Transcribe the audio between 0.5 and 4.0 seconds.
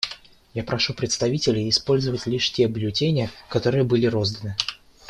Я прошу представителей использовать лишь те бюллетени, которые